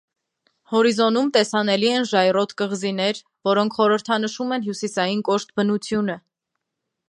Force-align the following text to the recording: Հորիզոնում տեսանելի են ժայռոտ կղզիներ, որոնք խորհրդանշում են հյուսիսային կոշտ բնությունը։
Հորիզոնում 0.69 1.27
տեսանելի 1.35 1.91
են 1.97 2.07
ժայռոտ 2.13 2.55
կղզիներ, 2.63 3.21
որոնք 3.49 3.77
խորհրդանշում 3.81 4.57
են 4.57 4.67
հյուսիսային 4.69 5.25
կոշտ 5.31 5.55
բնությունը։ 5.61 6.21